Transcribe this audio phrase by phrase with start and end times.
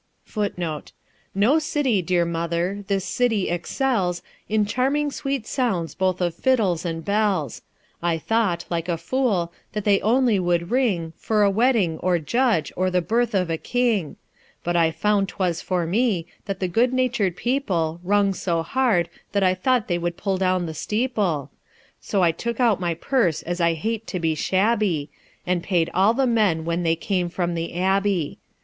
[0.33, 0.83] 1 1
[1.45, 7.05] ''No city, dear mother, this city excels In charming sweet sounds both of fiddles and
[7.05, 7.61] bells.
[8.01, 12.73] I thought, like a fool, that they only would ring For a wedding, or judge,
[12.75, 14.15] or the birth of a king;
[14.63, 19.43] But I found 'twas for me, that the good natur'd people Rung so hard, that
[19.43, 21.51] I thought they would pull down the steeple;
[21.99, 25.11] So I took out my purse, as I hate to be shabby,
[25.45, 28.39] And paid all the men when they came from the Abbey.